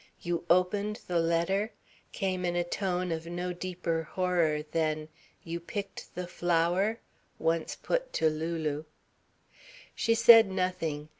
"You 0.23 0.45
opened 0.49 1.01
the 1.07 1.19
letter" 1.19 1.73
came 2.11 2.43
in 2.43 2.55
a 2.55 2.63
tone 2.63 3.11
of 3.11 3.27
no 3.27 3.53
deeper 3.53 4.01
horror 4.01 4.63
than 4.63 5.09
"You 5.43 5.59
picked 5.59 6.15
the 6.15 6.25
flower" 6.25 6.97
once 7.37 7.75
put 7.75 8.11
to 8.13 8.27
Lulu. 8.27 8.85
She 9.93 10.15
said 10.15 10.49
nothing. 10.49 11.09